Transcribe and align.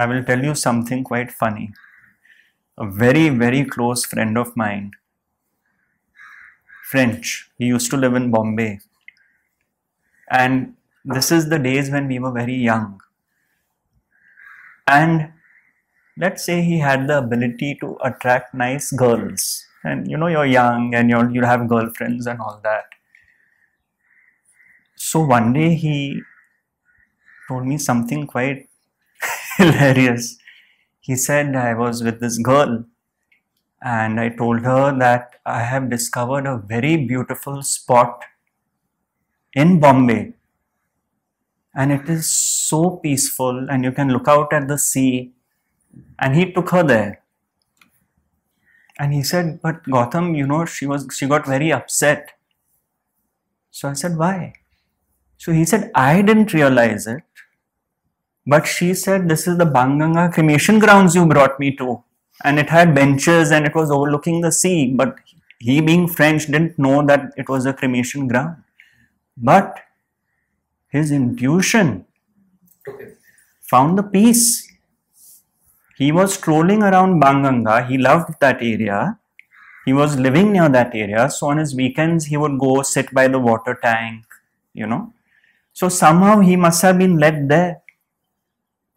I 0.00 0.06
will 0.06 0.24
tell 0.24 0.42
you 0.42 0.54
something 0.54 1.04
quite 1.04 1.30
funny. 1.30 1.74
A 2.78 2.86
very, 2.86 3.28
very 3.28 3.64
close 3.66 4.06
friend 4.06 4.38
of 4.38 4.56
mine, 4.56 4.92
French, 6.90 7.50
he 7.58 7.66
used 7.66 7.90
to 7.90 7.98
live 7.98 8.14
in 8.14 8.30
Bombay. 8.30 8.80
And 10.30 10.74
this 11.04 11.30
is 11.30 11.50
the 11.50 11.58
days 11.58 11.90
when 11.90 12.08
we 12.08 12.18
were 12.18 12.32
very 12.32 12.54
young. 12.54 13.02
And 14.86 15.34
let's 16.16 16.46
say 16.46 16.62
he 16.62 16.78
had 16.78 17.06
the 17.06 17.18
ability 17.18 17.76
to 17.82 17.98
attract 18.02 18.54
nice 18.54 18.90
girls. 18.92 19.66
And 19.84 20.10
you 20.10 20.16
know, 20.16 20.28
you're 20.28 20.46
young 20.46 20.94
and 20.94 21.10
you're, 21.10 21.30
you 21.30 21.42
have 21.42 21.68
girlfriends 21.68 22.26
and 22.26 22.40
all 22.40 22.58
that. 22.64 22.86
So 24.96 25.20
one 25.20 25.52
day 25.52 25.74
he 25.74 26.22
told 27.48 27.66
me 27.66 27.76
something 27.76 28.26
quite 28.26 28.69
hilarious. 29.60 30.38
He 31.00 31.16
said, 31.16 31.54
I 31.56 31.74
was 31.74 32.02
with 32.02 32.20
this 32.20 32.38
girl 32.38 32.84
and 33.82 34.20
I 34.20 34.28
told 34.30 34.60
her 34.60 34.96
that 34.98 35.34
I 35.46 35.62
have 35.62 35.90
discovered 35.90 36.46
a 36.46 36.58
very 36.58 36.96
beautiful 36.96 37.62
spot 37.62 38.24
in 39.54 39.80
Bombay 39.80 40.34
and 41.74 41.92
it 41.92 42.08
is 42.08 42.30
so 42.30 42.96
peaceful 42.96 43.70
and 43.70 43.84
you 43.84 43.92
can 43.92 44.10
look 44.10 44.28
out 44.28 44.52
at 44.52 44.68
the 44.68 44.78
sea. 44.78 45.32
And 46.18 46.36
he 46.36 46.52
took 46.52 46.70
her 46.70 46.82
there. 46.82 47.22
And 48.98 49.14
he 49.14 49.22
said 49.22 49.60
but 49.62 49.82
Gautam 49.84 50.36
you 50.36 50.46
know 50.46 50.64
she 50.64 50.86
was 50.86 51.06
she 51.12 51.26
got 51.26 51.46
very 51.46 51.72
upset. 51.72 52.32
So 53.70 53.88
I 53.88 53.94
said 53.94 54.16
why? 54.16 54.54
So 55.38 55.52
he 55.52 55.64
said 55.64 55.90
I 55.94 56.22
didn't 56.22 56.52
realize 56.52 57.06
it 57.06 57.22
but 58.46 58.66
she 58.66 58.94
said, 58.94 59.28
This 59.28 59.46
is 59.46 59.58
the 59.58 59.64
Banganga 59.64 60.32
cremation 60.32 60.78
grounds 60.78 61.14
you 61.14 61.26
brought 61.26 61.58
me 61.60 61.76
to. 61.76 62.02
And 62.42 62.58
it 62.58 62.70
had 62.70 62.94
benches 62.94 63.50
and 63.50 63.66
it 63.66 63.74
was 63.74 63.90
overlooking 63.90 64.40
the 64.40 64.50
sea. 64.50 64.92
But 64.94 65.16
he, 65.58 65.80
being 65.80 66.08
French, 66.08 66.46
didn't 66.46 66.78
know 66.78 67.04
that 67.06 67.32
it 67.36 67.48
was 67.48 67.66
a 67.66 67.72
cremation 67.72 68.28
ground. 68.28 68.56
But 69.36 69.78
his 70.88 71.10
intuition 71.10 72.06
found 73.60 73.98
the 73.98 74.02
peace. 74.02 74.66
He 75.96 76.12
was 76.12 76.34
strolling 76.34 76.82
around 76.82 77.22
Banganga. 77.22 77.86
He 77.86 77.98
loved 77.98 78.40
that 78.40 78.62
area. 78.62 79.18
He 79.84 79.92
was 79.92 80.18
living 80.18 80.52
near 80.52 80.68
that 80.68 80.94
area. 80.94 81.28
So 81.30 81.48
on 81.48 81.58
his 81.58 81.74
weekends, 81.74 82.26
he 82.26 82.36
would 82.36 82.58
go 82.58 82.82
sit 82.82 83.12
by 83.12 83.28
the 83.28 83.38
water 83.38 83.78
tank, 83.82 84.24
you 84.72 84.86
know. 84.86 85.12
So 85.72 85.88
somehow 85.88 86.40
he 86.40 86.56
must 86.56 86.82
have 86.82 86.98
been 86.98 87.18
led 87.18 87.48
there 87.48 87.79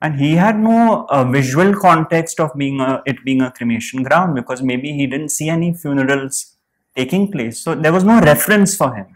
and 0.04 0.20
he 0.20 0.36
had 0.36 0.60
no 0.60 1.08
uh, 1.10 1.24
visual 1.24 1.74
context 1.74 2.40
of 2.40 2.52
being 2.58 2.82
a, 2.82 3.02
it 3.06 3.24
being 3.24 3.42
a 3.42 3.52
cremation 3.52 4.04
ground 4.04 4.36
because 4.36 4.62
maybe 4.62 4.92
he 4.92 5.08
didn't 5.08 5.30
see 5.30 5.48
any 5.48 5.74
funerals 5.74 6.58
taking 6.96 7.32
place. 7.32 7.60
So 7.60 7.74
there 7.74 7.94
was 7.94 8.04
no 8.04 8.20
reference 8.20 8.76
for 8.76 8.94
him. 8.94 9.08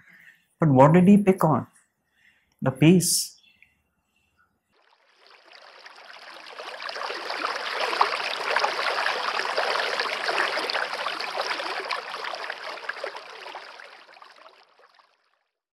But 0.60 0.70
what 0.70 0.94
did 0.94 1.08
he 1.08 1.18
pick 1.18 1.44
on? 1.44 1.68
The 2.62 2.72
peace 2.72 3.37